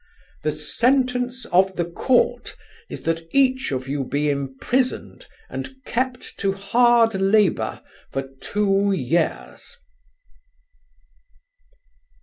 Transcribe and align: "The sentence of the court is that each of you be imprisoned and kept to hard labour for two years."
"The 0.41 0.51
sentence 0.51 1.45
of 1.53 1.75
the 1.75 1.85
court 1.85 2.55
is 2.89 3.03
that 3.03 3.27
each 3.29 3.71
of 3.71 3.87
you 3.87 4.03
be 4.03 4.31
imprisoned 4.31 5.27
and 5.47 5.75
kept 5.85 6.39
to 6.39 6.53
hard 6.53 7.13
labour 7.13 7.83
for 8.11 8.23
two 8.41 8.91
years." 8.93 9.77